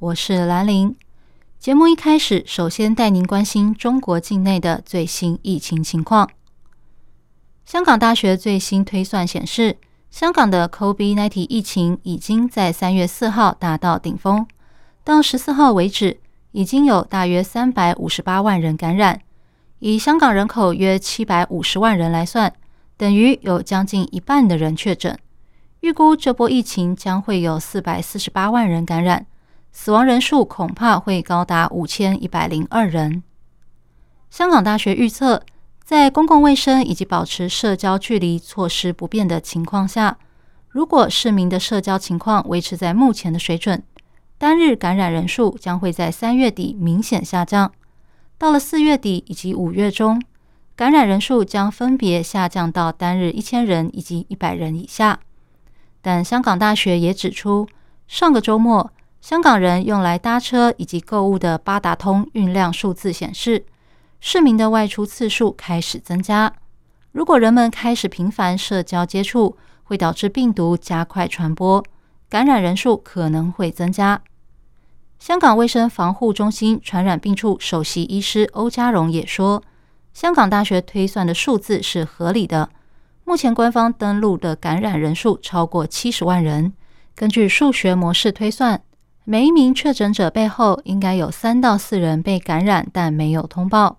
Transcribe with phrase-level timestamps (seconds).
[0.00, 0.94] 我是兰玲。
[1.58, 6.30] 节目一开始，首先带您关心中国境内的最新疫情情况。
[7.66, 9.76] 香港大学最新推算显示，
[10.08, 14.46] 香港的 COVID-19 疫情已经在三月四号达到顶峰，
[15.02, 16.20] 到十四号为止，
[16.52, 19.20] 已经有大约三百五十八万人感染。
[19.80, 22.52] 以香港人口约七百五十万人来算，
[22.96, 25.18] 等于有将近一半的人确诊。
[25.80, 29.26] 预估这波疫情将会有四百四十八万人感染。
[29.70, 33.22] 死亡人数恐怕会高达五千一百零二人。
[34.28, 35.42] 香港大学预测，
[35.84, 40.18] 在公共卫生以及保持社交距离措施不变的情况下，
[40.68, 43.82] 如果市民的社交情况维持在目前的水准，
[44.36, 47.72] 单日感染人数将会在三月底明显下降。
[48.36, 50.22] 到了四月底以及五月中，
[50.76, 55.20] 感染人数将分别下降到单日一千人以及一百人以下。
[56.02, 57.66] 但香港大学也指出，
[58.06, 58.90] 上个周末。
[59.20, 63.66] 香港人用来搭车以及购物的八达通运量数字显示，
[64.20, 66.52] 市民的外出次数开始增加。
[67.12, 71.84] 如果人们开始频繁社交接触，会导致病毒加快传播，
[72.28, 74.22] 感染人数可能会增加。
[75.18, 79.62] 香港卫生防护中心传染病处首席医师欧家荣也说，
[80.14, 82.70] 香港大学推算的数字是合理的。
[83.24, 86.72] 目前官方登录的感染人数超过七十万人，
[87.14, 88.80] 根据数学模式推算。
[89.30, 93.98] 每一名确诊者背后应该有三到四人被感染，但没有通报。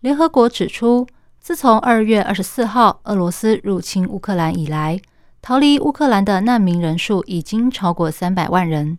[0.00, 1.06] 联合国指出，
[1.38, 4.98] 自从二月二十四号俄罗斯入侵乌克兰以来，
[5.42, 8.96] 逃离乌克兰的难民人数已经超过三百万人，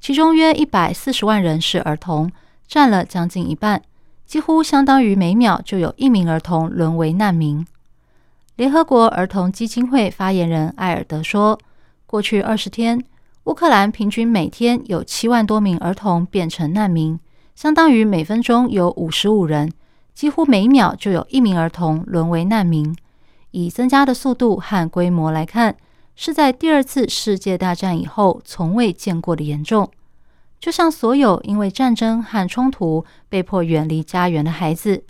[0.00, 2.30] 其中约一百四十万人是儿童，
[2.68, 3.82] 占了将近一半，
[4.24, 7.66] 几乎相当于每秒就有一名儿童沦为难民。
[8.54, 11.58] 联合国儿童基金会发言人艾尔德说
[12.06, 13.04] ：“过去二十天。”
[13.44, 17.18] 乌克兰平均每天有七万多名儿童变成难民，
[17.54, 19.72] 相当于每分钟有五十五人，
[20.14, 22.94] 几乎每秒就有一名儿童沦为难民。
[23.52, 25.74] 以增加的速度和规模来看，
[26.14, 29.90] 是在第二次世界大战以后从未见过的严重。
[30.60, 35.02] 就像所有因为战争和冲突被迫远离家园的孩子，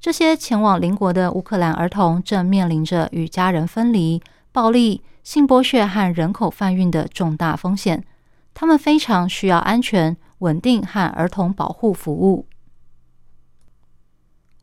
[0.00, 5.02] 这些前往邻国的乌克兰儿童正面临着与家人分离、暴力。
[5.24, 8.04] 性剥削和人口贩运的重大风险，
[8.52, 12.46] 他们非常需要安全、稳定和儿童保护服务。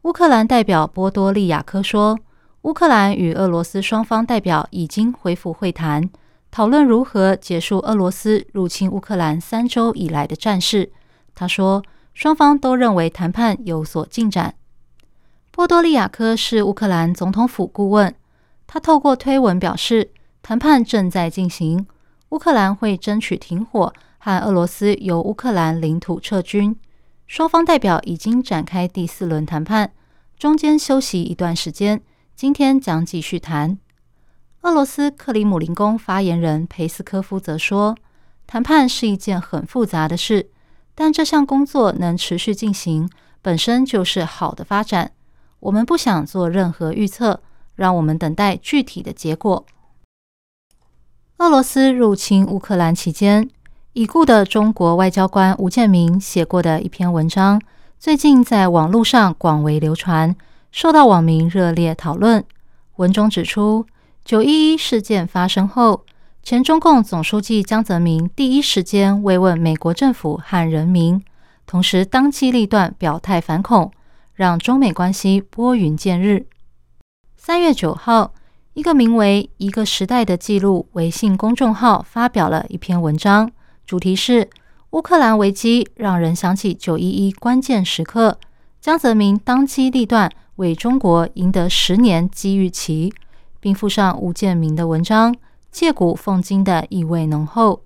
[0.03, 2.19] 乌克兰代表波多利亚科说，
[2.61, 6.07] 乌克兰与俄罗斯双方代表已经恢复会谈，
[6.51, 10.91] 讨论如何结束俄罗斯入侵乌克兰三周以来的战事。
[11.33, 11.83] 他说，
[12.13, 14.53] 双方都认为谈判有所进展。
[15.50, 18.13] 波多利亚科是乌克兰总统府顾问，
[18.67, 20.11] 他透过推文表示。
[20.41, 21.85] 谈判正在进行，
[22.29, 26.75] 乌克兰会争取停火，和俄罗斯由乌克兰领土撤军。
[27.28, 29.94] 双方代表已经展开第四轮谈判，
[30.38, 32.01] 中间休息一段时间，
[32.35, 33.78] 今天将继续谈。
[34.62, 37.96] 俄罗斯克里姆林宫发言人佩斯科夫则说
[38.46, 40.50] ：“谈判是一件很复杂的事，
[40.94, 43.09] 但这项工作能持续进行，
[43.41, 45.12] 本身就是好的发展。
[45.62, 47.41] 我们不想做任何预测，
[47.75, 49.66] 让我们等待具体的结果。”
[51.41, 53.50] 俄罗斯入侵乌克兰期间，
[53.94, 57.59] 已故的中国外交官吴建民写过的一篇文章，
[57.97, 60.35] 最近在网络上广为流传，
[60.72, 62.46] 受到网民热烈讨论。
[62.97, 63.88] 文中指出，
[64.24, 66.06] 九一一事件发生后，
[66.44, 71.24] 前中共总书记江泽民第一时间慰问美国政府和人民，
[71.65, 73.92] 同时当机立断表态反恐，
[74.36, 76.45] 让中美关系拨云见日。
[77.36, 78.31] 三月九号。
[78.73, 83.51] 一个名为《一个时代的记录》微信公众号发表了一篇文章，
[83.85, 84.50] 主题是
[84.91, 88.39] “乌克兰危机让人想起九一一关键时刻”。
[88.79, 93.13] 江泽民当机立断，为中国赢得十年机遇期，
[93.59, 95.35] 并附上吴建民的文章，
[95.69, 97.81] 借古讽今的意味浓厚。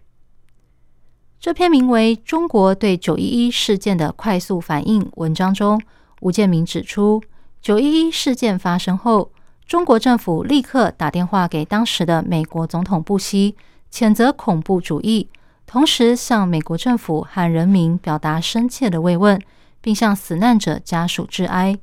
[1.39, 5.81] 这篇名为《中国对九一一事件的快速反应》文章中，
[6.21, 7.23] 吴建民指出，
[7.59, 9.31] 九一一事件发生后。
[9.67, 13.55] 中国政府立刻打电话给当时的美国总统布希，
[13.91, 15.27] 谴责恐怖主义，
[15.65, 19.41] 同时向美国政府和人民表达深切的慰问，
[19.81, 21.75] 并向死难者家属致哀。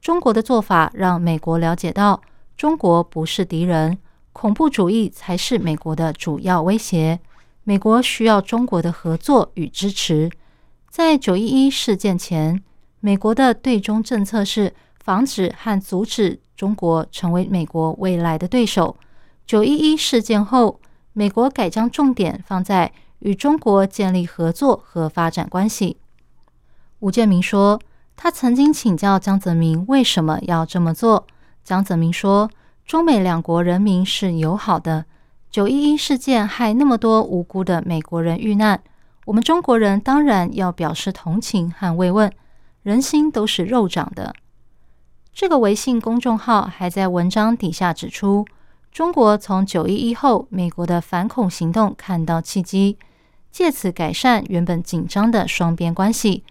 [0.00, 2.20] 中国的做法让美国了解到，
[2.56, 3.98] 中国不是敌人，
[4.32, 7.20] 恐怖主义才是美国的主要威胁。
[7.62, 10.28] 美国需要中国的合作与支持。
[10.88, 12.60] 在九一一事件前，
[12.98, 18.96] 美国的对中政策是防止和阻止中国成为美国未来的对手。
[19.46, 20.80] 九一一事件后，
[21.12, 25.96] 美国改将重点放在与中国建立合作和发展关系。
[27.00, 27.80] 吴建明说，
[28.14, 31.26] 他曾经请教江泽民为什么要这么做。
[31.64, 32.50] 江泽民说，
[32.84, 35.06] 中美两国人民是友好的。
[35.50, 38.80] 九一一事件害那么多无辜的美国人遇难，
[39.24, 42.32] 我们中国人当然要表示同情和慰问。
[42.82, 44.34] 人心都是肉长的。
[45.40, 48.44] 这个微信公众号还在文章底下指出，
[48.92, 52.98] 中国从九一一后美国的反恐行动看到契机，
[53.50, 56.44] 借此改善原本紧张的双边关系，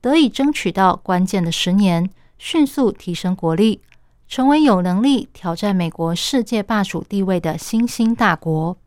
[0.00, 2.08] 得以争取到关键的十年，
[2.38, 3.82] 迅速提升国力。
[4.26, 8.78] 成为有能力挑战美国世界霸主地位的新兴大国。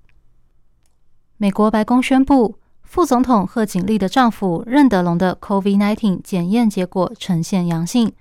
[1.38, 8.12] 美国白宫宣布，副总统贺锦丽的丈夫任德龙的 COVID-19 检验结果呈现阳性，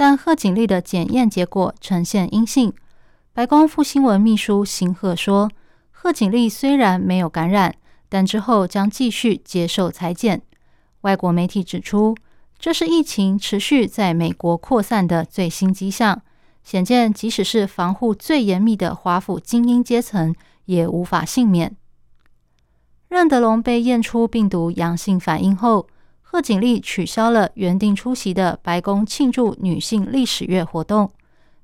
[0.00, 2.72] 但贺锦丽的检验结果呈现阴性。
[3.34, 5.50] 白宫副新闻秘书辛赫说
[5.92, 7.74] ：“贺锦丽虽然没有感染，
[8.08, 10.40] 但之后将继续接受裁剪。”
[11.02, 12.16] 外国媒体指出，
[12.58, 16.22] 这是疫情持续在美国扩散的最新迹象。
[16.64, 21.76] 显见，即使是防护最严密的华府精英阶层，也无法幸免。
[23.08, 25.86] 任德龙被验出病毒阳性反应后，
[26.32, 31.10] 贺锦丽取消了原定出席的白宫庆祝女性历史月活动。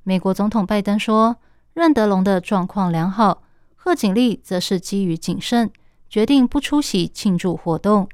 [0.03, 1.37] 美国总统拜登说，
[1.73, 3.45] 任德龙的状况良好，
[3.77, 5.71] 贺锦丽则是基于谨慎，
[6.11, 8.09] 决定不出席庆祝活动。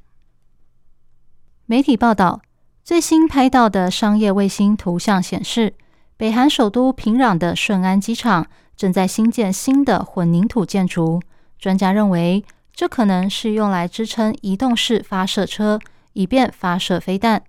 [1.64, 2.43] 媒体报道，
[2.84, 5.72] 最新拍到的商业卫星图像显示。
[6.19, 8.46] 北韩首都平壤的顺安机场
[8.76, 11.22] 正在新建新的混凝土建筑，
[11.58, 12.44] 专家认为
[12.75, 15.81] 这可能是用来支撑移动式发射车，
[16.12, 17.43] 以便发射飞弹。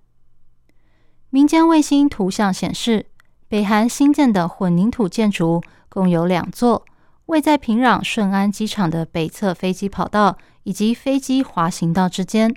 [1.30, 3.06] 民间卫星图像显示，
[3.48, 6.84] 北韩新建的混凝土建筑共有两座，
[7.26, 12.54] 位在平壤顺安机场的北侧飞机跑道以及飞机滑行道之间，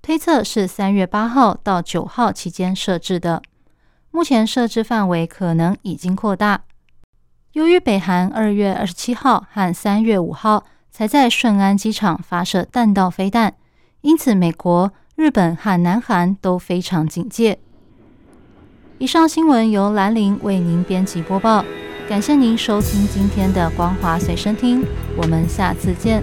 [0.00, 3.42] 推测是三月八号到九号期间设置的。
[4.10, 6.62] 目前设置范围可能已经扩大。
[7.52, 13.54] 由于北韩二月二十七号和三月五号才在顺安机场发射弹道飞弹，
[14.00, 17.58] 因此美国、日本和南韩都非常警戒。
[18.98, 21.64] 以上新闻由兰陵为您编辑播报，
[22.08, 24.84] 感谢您收听今天的光华随身听，
[25.16, 26.22] 我们下次见。